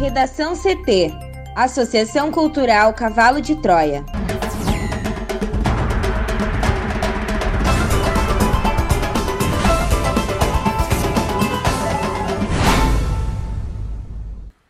[0.00, 1.12] Redação CT
[1.54, 4.02] Associação Cultural Cavalo de Troia.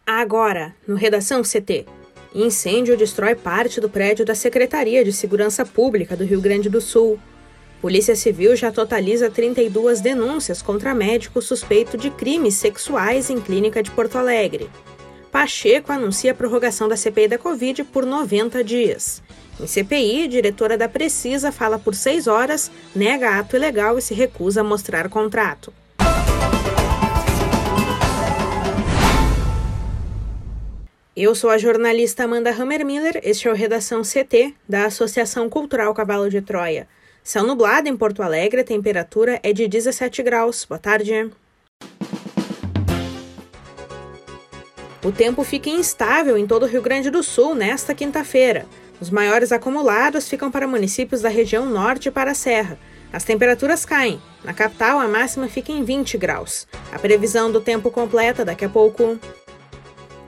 [0.04, 1.86] Agora, no Redação CT.
[2.34, 7.20] Incêndio destrói parte do prédio da Secretaria de Segurança Pública do Rio Grande do Sul.
[7.80, 13.92] Polícia Civil já totaliza 32 denúncias contra médico suspeito de crimes sexuais em clínica de
[13.92, 14.68] Porto Alegre.
[15.30, 19.22] Pacheco anuncia a prorrogação da CPI da Covid por 90 dias.
[19.60, 24.62] Em CPI, diretora da Precisa fala por seis horas, nega ato ilegal e se recusa
[24.62, 25.72] a mostrar contrato.
[31.14, 36.30] Eu sou a jornalista Amanda Hammermiller, este é o Redação CT, da Associação Cultural Cavalo
[36.30, 36.88] de Troia.
[37.22, 40.64] Céu nublado em Porto Alegre, a temperatura é de 17 graus.
[40.64, 41.30] Boa tarde.
[45.02, 48.66] O tempo fica instável em todo o Rio Grande do Sul nesta quinta-feira.
[49.00, 52.78] Os maiores acumulados ficam para municípios da região norte e para a Serra.
[53.10, 54.20] As temperaturas caem.
[54.44, 56.66] Na capital, a máxima fica em 20 graus.
[56.92, 59.18] A previsão do tempo completa daqui a pouco.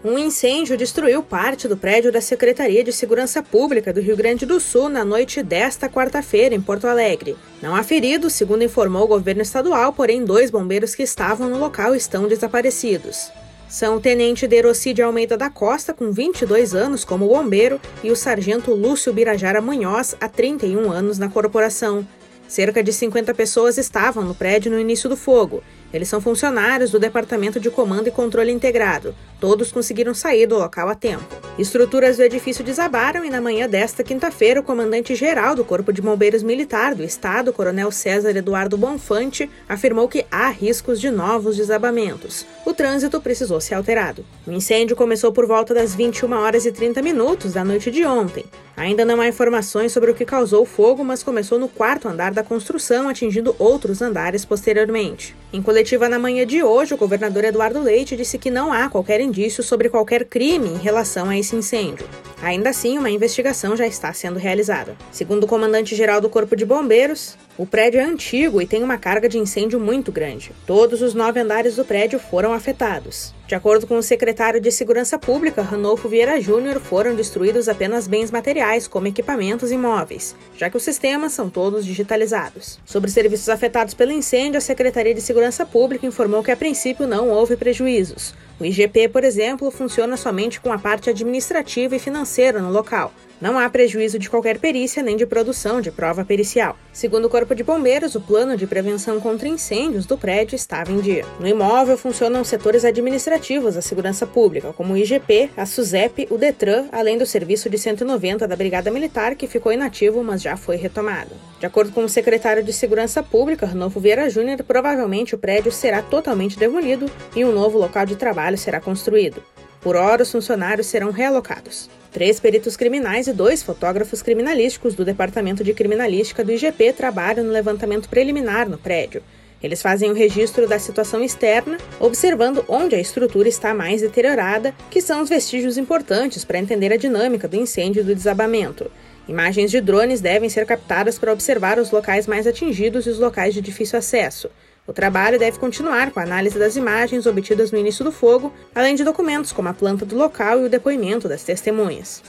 [0.03, 4.59] Um incêndio destruiu parte do prédio da Secretaria de Segurança Pública do Rio Grande do
[4.59, 7.37] Sul na noite desta quarta-feira, em Porto Alegre.
[7.61, 11.95] Não há feridos, segundo informou o governo estadual, porém, dois bombeiros que estavam no local
[11.95, 13.31] estão desaparecidos.
[13.73, 18.75] São o tenente Derocide Almeida da Costa, com 22 anos como bombeiro, e o sargento
[18.75, 22.07] Lúcio Birajara Munhoz, há 31 anos na corporação.
[22.47, 25.63] Cerca de 50 pessoas estavam no prédio no início do fogo.
[25.93, 29.15] Eles são funcionários do Departamento de Comando e Controle Integrado.
[29.39, 31.25] Todos conseguiram sair do local a tempo.
[31.59, 36.43] Estruturas do edifício desabaram e na manhã desta quinta-feira, o comandante-geral do Corpo de Bombeiros
[36.43, 42.47] Militar do Estado, Coronel César Eduardo Bonfante, afirmou que há riscos de novos desabamentos.
[42.65, 44.25] O trânsito precisou ser alterado.
[44.47, 48.45] O incêndio começou por volta das 21 horas e 30 minutos da noite de ontem.
[48.83, 52.33] Ainda não há informações sobre o que causou o fogo, mas começou no quarto andar
[52.33, 55.37] da construção, atingindo outros andares posteriormente.
[55.53, 59.21] Em coletiva na manhã de hoje, o governador Eduardo Leite disse que não há qualquer
[59.21, 62.09] indício sobre qualquer crime em relação a esse incêndio.
[62.43, 64.97] Ainda assim, uma investigação já está sendo realizada.
[65.13, 69.29] Segundo o comandante-geral do Corpo de Bombeiros, o prédio é antigo e tem uma carga
[69.29, 70.53] de incêndio muito grande.
[70.67, 73.35] Todos os nove andares do prédio foram afetados.
[73.47, 78.31] De acordo com o secretário de Segurança Pública, Ranolfo Vieira Júnior, foram destruídos apenas bens
[78.31, 82.81] materiais, como equipamentos e móveis, já que os sistemas são todos digitalizados.
[82.87, 87.29] Sobre serviços afetados pelo incêndio, a Secretaria de Segurança Pública informou que a princípio não
[87.29, 88.35] houve prejuízos.
[88.63, 93.13] O IGP, por exemplo, funciona somente com a parte administrativa e financeira no local.
[93.41, 96.79] Não há prejuízo de qualquer perícia nem de produção de prova pericial.
[96.93, 101.01] Segundo o Corpo de Bombeiros, o plano de prevenção contra incêndios do prédio estava em
[101.01, 101.25] dia.
[101.41, 106.87] No imóvel funcionam setores administrativos da segurança pública, como o IGP, a SUSEP, o DETRAN,
[106.93, 111.33] além do serviço de 190 da Brigada Militar, que ficou inativo, mas já foi retomado.
[111.63, 116.03] De acordo com o secretário de Segurança Pública, Ranolfo Vieira Júnior, provavelmente o prédio será
[116.03, 119.41] totalmente demolido e um novo local de trabalho será construído.
[119.81, 121.89] Por hora, os funcionários serão realocados.
[122.11, 127.53] Três peritos criminais e dois fotógrafos criminalísticos do Departamento de Criminalística do IGP trabalham no
[127.53, 129.23] levantamento preliminar no prédio.
[129.63, 135.01] Eles fazem o registro da situação externa, observando onde a estrutura está mais deteriorada, que
[135.01, 138.91] são os vestígios importantes para entender a dinâmica do incêndio e do desabamento.
[139.33, 143.55] Imagens de drones devem ser captadas para observar os locais mais atingidos e os locais
[143.55, 144.51] de difícil acesso.
[144.87, 148.95] O trabalho deve continuar com a análise das imagens obtidas no início do fogo, além
[148.95, 152.23] de documentos como a planta do local e o depoimento das testemunhas.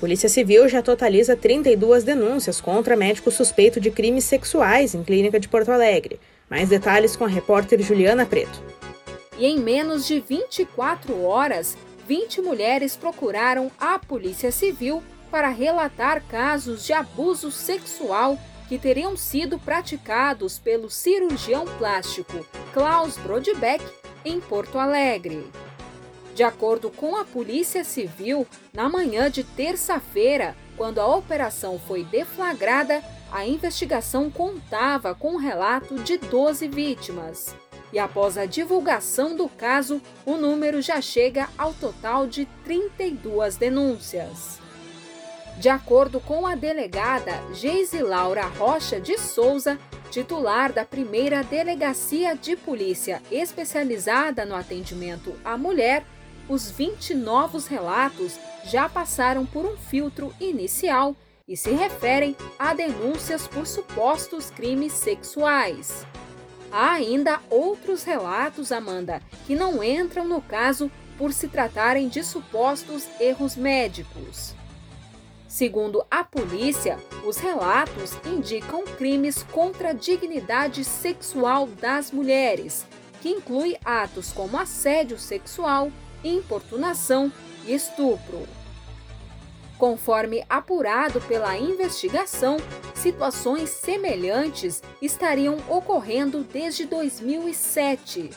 [0.00, 5.48] Polícia Civil já totaliza 32 denúncias contra médico suspeito de crimes sexuais em clínica de
[5.48, 6.18] Porto Alegre.
[6.48, 8.62] Mais detalhes com a repórter Juliana Preto.
[9.36, 11.76] E em menos de 24 horas,
[12.08, 18.38] 20 mulheres procuraram a Polícia Civil para relatar casos de abuso sexual
[18.68, 23.84] que teriam sido praticados pelo cirurgião plástico Klaus Brodbeck
[24.24, 25.46] em Porto Alegre.
[26.34, 33.02] De acordo com a Polícia Civil, na manhã de terça-feira, quando a operação foi deflagrada,
[33.32, 37.54] a investigação contava com um relato de 12 vítimas.
[37.92, 44.65] E após a divulgação do caso, o número já chega ao total de 32 denúncias.
[45.58, 49.78] De acordo com a delegada Geise Laura Rocha de Souza,
[50.10, 56.04] titular da primeira Delegacia de Polícia especializada no atendimento à mulher,
[56.46, 61.16] os 20 novos relatos já passaram por um filtro inicial
[61.48, 66.06] e se referem a denúncias por supostos crimes sexuais.
[66.70, 73.08] Há ainda outros relatos, Amanda, que não entram no caso por se tratarem de supostos
[73.18, 74.54] erros médicos.
[75.56, 82.84] Segundo a polícia, os relatos indicam crimes contra a dignidade sexual das mulheres,
[83.22, 85.90] que inclui atos como assédio sexual,
[86.22, 87.32] importunação
[87.64, 88.46] e estupro.
[89.78, 92.58] Conforme apurado pela investigação,
[92.94, 98.28] situações semelhantes estariam ocorrendo desde 2007.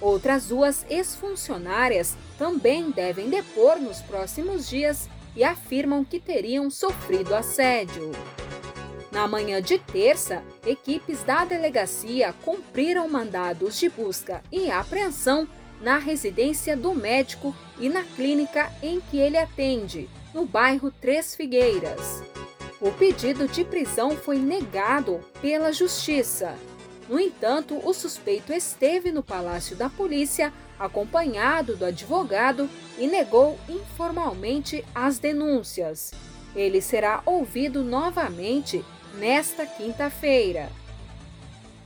[0.00, 8.12] Outras duas ex-funcionárias também devem depor nos próximos dias e afirmam que teriam sofrido assédio.
[9.10, 15.48] Na manhã de terça, equipes da delegacia cumpriram mandados de busca e apreensão
[15.80, 22.22] na residência do médico e na clínica em que ele atende, no bairro Três Figueiras.
[22.80, 26.54] O pedido de prisão foi negado pela Justiça.
[27.08, 32.68] No entanto, o suspeito esteve no Palácio da Polícia, acompanhado do advogado,
[32.98, 36.12] e negou informalmente as denúncias.
[36.54, 38.82] Ele será ouvido novamente
[39.18, 40.70] nesta quinta-feira.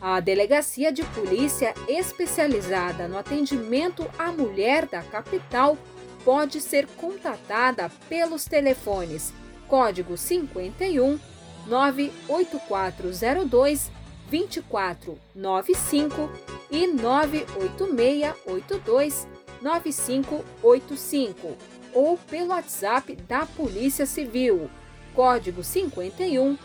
[0.01, 5.77] A Delegacia de Polícia especializada no atendimento à mulher da capital
[6.25, 9.33] pode ser contatada pelos telefones
[9.67, 11.19] código 51
[11.67, 13.91] 98402
[14.31, 19.27] 2495 e 98682
[19.61, 21.57] 9585
[21.93, 24.71] ou pelo WhatsApp da Polícia Civil,
[25.15, 26.57] código 51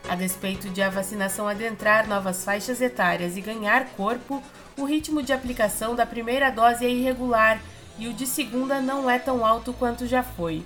[0.08, 4.42] A despeito de a vacinação adentrar novas faixas etárias e ganhar corpo,
[4.76, 7.60] o ritmo de aplicação da primeira dose é irregular
[7.96, 10.64] e o de segunda não é tão alto quanto já foi.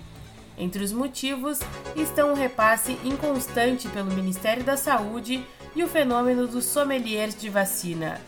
[0.56, 1.60] Entre os motivos
[1.94, 5.44] estão o repasse inconstante pelo Ministério da Saúde
[5.76, 8.18] e o fenômeno dos sommeliers de vacina.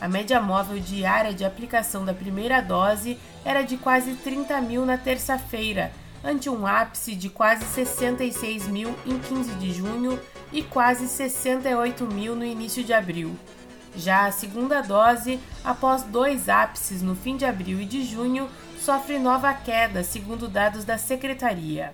[0.00, 4.96] A média móvel diária de aplicação da primeira dose era de quase 30 mil na
[4.96, 5.92] terça-feira,
[6.24, 10.18] ante um ápice de quase 66 mil em 15 de junho
[10.50, 13.36] e quase 68 mil no início de abril.
[13.94, 18.48] Já a segunda dose, após dois ápices no fim de abril e de junho,
[18.78, 21.92] sofre nova queda, segundo dados da Secretaria.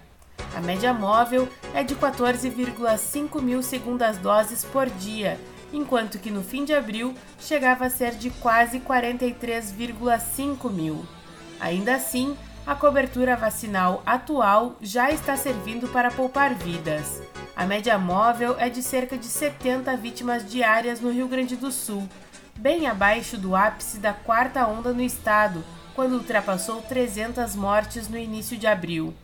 [0.55, 5.41] A média móvel é de 14,5 mil segundas doses por dia,
[5.73, 11.05] enquanto que no fim de abril chegava a ser de quase 43,5 mil.
[11.61, 17.23] Ainda assim, a cobertura vacinal atual já está servindo para poupar vidas.
[17.55, 22.07] A média móvel é de cerca de 70 vítimas diárias no Rio Grande do Sul,
[22.57, 28.59] bem abaixo do ápice da quarta onda no estado, quando ultrapassou 300 mortes no início
[28.59, 29.15] de abril.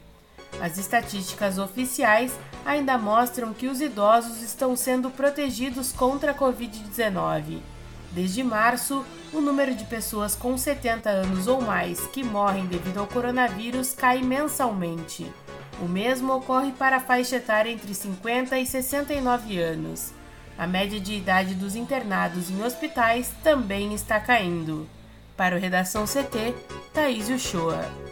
[0.62, 2.32] As estatísticas oficiais
[2.64, 7.58] ainda mostram que os idosos estão sendo protegidos contra a Covid-19.
[8.12, 13.08] Desde março, o número de pessoas com 70 anos ou mais que morrem devido ao
[13.08, 15.26] coronavírus cai mensalmente.
[15.80, 20.12] O mesmo ocorre para a faixa etária entre 50 e 69 anos.
[20.56, 24.88] A média de idade dos internados em hospitais também está caindo.
[25.36, 26.54] Para o Redação CT,
[26.92, 28.11] Thaís Uchoa.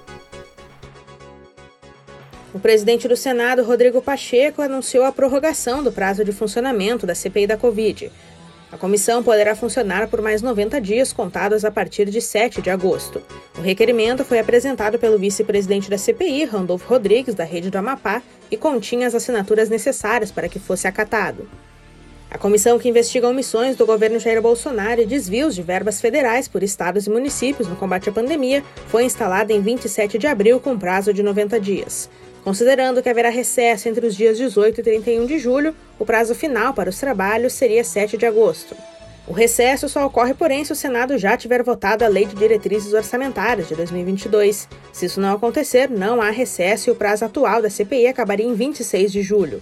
[2.53, 7.47] O presidente do Senado, Rodrigo Pacheco, anunciou a prorrogação do prazo de funcionamento da CPI
[7.47, 8.11] da Covid.
[8.73, 13.23] A comissão poderá funcionar por mais 90 dias contados a partir de 7 de agosto.
[13.57, 18.57] O requerimento foi apresentado pelo vice-presidente da CPI, Randolfo Rodrigues, da Rede do Amapá, e
[18.57, 21.49] continha as assinaturas necessárias para que fosse acatado.
[22.29, 26.63] A comissão que investiga omissões do governo Jair Bolsonaro e desvios de verbas federais por
[26.65, 31.13] estados e municípios no combate à pandemia foi instalada em 27 de abril com prazo
[31.13, 32.09] de 90 dias.
[32.43, 36.73] Considerando que haverá recesso entre os dias 18 e 31 de julho, o prazo final
[36.73, 38.75] para os trabalhos seria 7 de agosto.
[39.27, 42.93] O recesso só ocorre, porém, se o Senado já tiver votado a Lei de Diretrizes
[42.93, 44.67] Orçamentárias de 2022.
[44.93, 48.55] Se isso não acontecer, não há recesso e o prazo atual da CPI acabaria em
[48.55, 49.61] 26 de julho.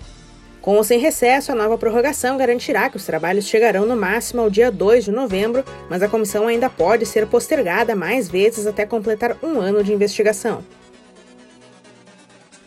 [0.63, 4.51] Com ou sem recesso, a nova prorrogação garantirá que os trabalhos chegarão no máximo ao
[4.51, 9.37] dia 2 de novembro, mas a comissão ainda pode ser postergada mais vezes até completar
[9.43, 10.65] um ano de investigação.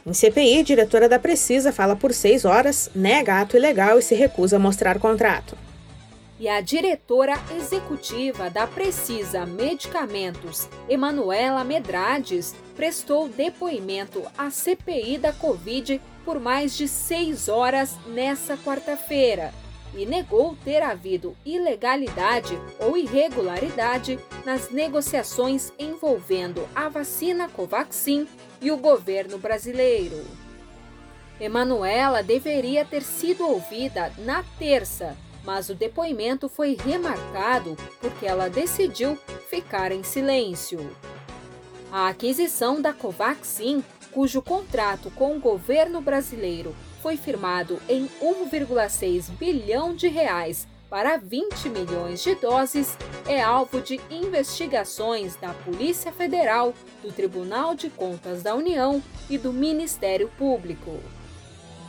[0.05, 4.55] Em CPI, diretora da Precisa fala por seis horas, nega ato ilegal e se recusa
[4.55, 5.55] a mostrar contrato.
[6.39, 16.01] E a diretora executiva da Precisa Medicamentos, Emanuela Medrades, prestou depoimento à CPI da Covid
[16.25, 19.53] por mais de seis horas nessa quarta-feira
[19.96, 28.27] e negou ter havido ilegalidade ou irregularidade nas negociações envolvendo a vacina Covaxin
[28.62, 30.24] e o governo brasileiro.
[31.39, 39.18] Emanuela deveria ter sido ouvida na terça, mas o depoimento foi remarcado porque ela decidiu
[39.50, 40.96] ficar em silêncio.
[41.91, 49.96] A aquisição da Covaxin cujo contrato com o governo brasileiro foi firmado em 1,6 bilhão
[49.96, 57.13] de reais para 20 milhões de doses, é alvo de investigações da Polícia Federal, do
[57.13, 61.00] Tribunal de Contas da União e do Ministério Público.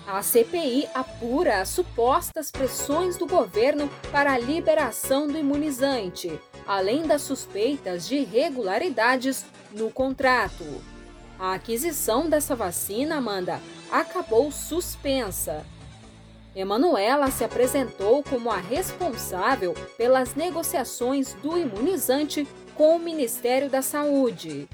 [0.06, 7.22] A CPI apura as supostas pressões do governo para a liberação do imunizante, além das
[7.22, 10.64] suspeitas de irregularidades no contrato.
[11.40, 15.66] A aquisição dessa vacina, Amanda, acabou suspensa.
[16.54, 24.68] Emanuela se apresentou como a responsável pelas negociações do imunizante com o Ministério da Saúde.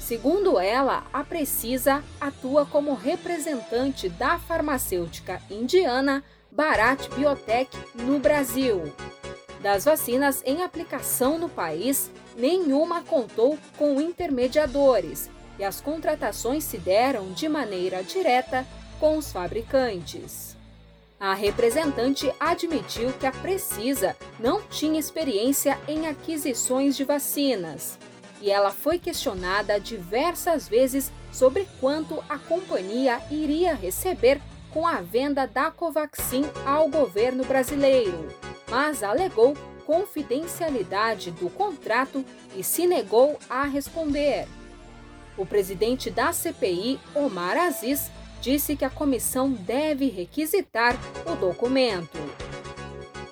[0.00, 8.90] Segundo ela, a Precisa atua como representante da farmacêutica indiana Bharat Biotech no Brasil.
[9.60, 17.32] Das vacinas em aplicação no país, nenhuma contou com intermediadores e as contratações se deram
[17.32, 18.64] de maneira direta
[18.98, 20.47] com os fabricantes.
[21.20, 27.98] A representante admitiu que a Precisa não tinha experiência em aquisições de vacinas
[28.40, 35.46] e ela foi questionada diversas vezes sobre quanto a companhia iria receber com a venda
[35.46, 38.28] da Covaxin ao governo brasileiro,
[38.68, 39.56] mas alegou
[39.86, 44.46] confidencialidade do contrato e se negou a responder.
[45.36, 52.18] O presidente da CPI, Omar Aziz, disse que a comissão deve requisitar o documento.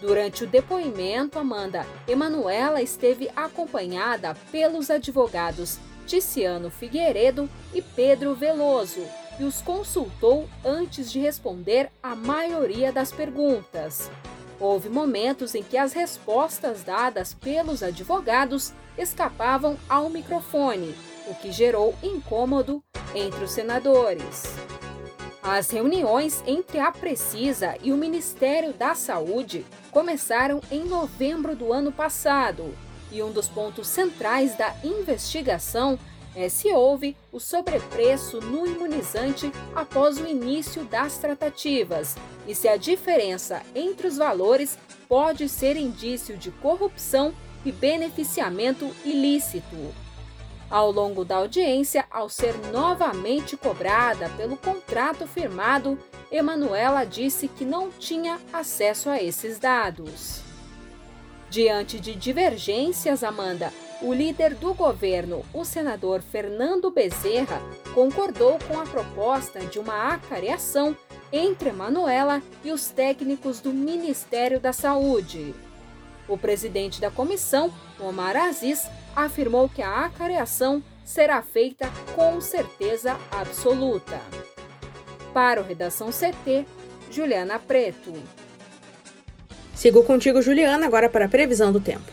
[0.00, 9.02] Durante o depoimento, Amanda, Emanuela esteve acompanhada pelos advogados Ticiano Figueiredo e Pedro Veloso
[9.38, 14.10] e os consultou antes de responder a maioria das perguntas.
[14.58, 20.94] Houve momentos em que as respostas dadas pelos advogados escapavam ao microfone
[21.26, 22.82] o que gerou incômodo
[23.14, 24.44] entre os senadores.
[25.48, 31.92] As reuniões entre a Precisa e o Ministério da Saúde começaram em novembro do ano
[31.92, 32.76] passado,
[33.12, 35.96] e um dos pontos centrais da investigação
[36.34, 42.16] é se houve o sobrepreço no imunizante após o início das tratativas
[42.48, 44.76] e se a diferença entre os valores
[45.08, 47.32] pode ser indício de corrupção
[47.64, 50.05] e beneficiamento ilícito.
[50.68, 55.98] Ao longo da audiência, ao ser novamente cobrada pelo contrato firmado,
[56.30, 60.40] Emanuela disse que não tinha acesso a esses dados.
[61.48, 67.62] Diante de divergências, Amanda, o líder do governo, o senador Fernando Bezerra,
[67.94, 70.96] concordou com a proposta de uma acareação
[71.32, 75.54] entre Emanuela e os técnicos do Ministério da Saúde.
[76.28, 84.20] O presidente da comissão, Omar Aziz, afirmou que a acareação será feita com certeza absoluta.
[85.32, 86.66] Para o Redação CT,
[87.10, 88.12] Juliana Preto.
[89.74, 92.10] Sigo contigo, Juliana, agora para a previsão do tempo.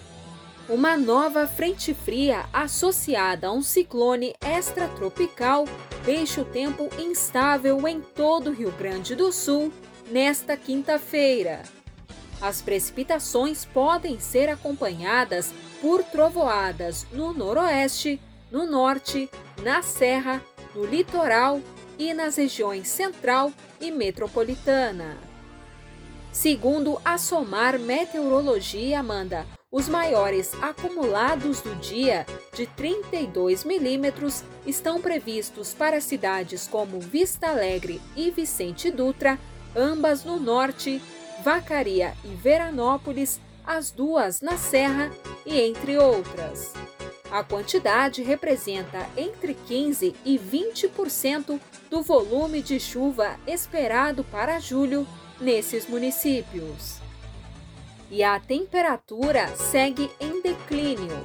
[0.69, 5.65] Uma nova frente fria associada a um ciclone extratropical
[6.05, 9.73] deixa o tempo instável em todo o Rio Grande do Sul
[10.09, 11.63] nesta quinta-feira.
[12.41, 18.19] As precipitações podem ser acompanhadas por trovoadas no noroeste,
[18.51, 19.29] no norte,
[19.61, 20.41] na serra,
[20.75, 21.61] no litoral
[21.97, 25.17] e nas regiões central e metropolitana.
[26.31, 32.25] Segundo a Somar Meteorologia, Amanda, os maiores acumulados do dia,
[32.55, 39.39] de 32 milímetros, estão previstos para cidades como Vista Alegre e Vicente Dutra,
[39.75, 41.01] ambas no norte,
[41.43, 45.11] Vacaria e Veranópolis, as duas na Serra
[45.45, 46.73] e entre outras.
[47.29, 51.59] A quantidade representa entre 15 e 20%
[51.89, 55.05] do volume de chuva esperado para julho
[55.41, 56.99] nesses municípios.
[58.09, 61.17] E a temperatura segue em declínio.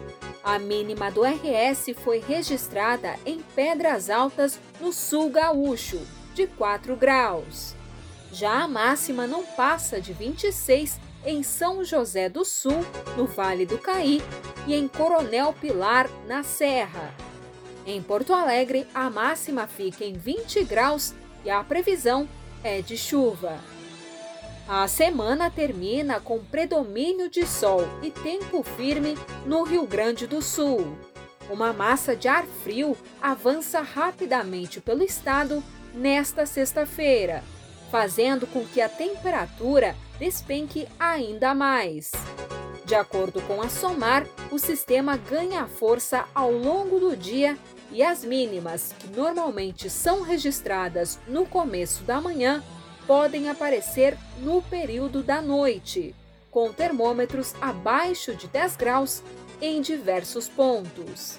[0.42, 6.00] A mínima do RS foi registrada em Pedras Altas, no sul gaúcho,
[6.34, 7.77] de 4 graus.
[8.32, 12.84] Já a máxima não passa de 26 em São José do Sul,
[13.16, 14.22] no Vale do Caí,
[14.66, 17.14] e em Coronel Pilar, na Serra.
[17.86, 22.28] Em Porto Alegre, a máxima fica em 20 graus e a previsão
[22.62, 23.58] é de chuva.
[24.68, 29.16] A semana termina com predomínio de sol e tempo firme
[29.46, 30.98] no Rio Grande do Sul.
[31.48, 37.42] Uma massa de ar frio avança rapidamente pelo estado nesta sexta-feira,
[37.90, 42.10] fazendo com que a temperatura despenque ainda mais.
[42.84, 47.56] De acordo com a SOMAR, o sistema ganha força ao longo do dia
[47.90, 52.62] e as mínimas, que normalmente são registradas no começo da manhã,
[53.06, 56.14] podem aparecer no período da noite,
[56.50, 59.22] com termômetros abaixo de 10 graus
[59.60, 61.38] em diversos pontos.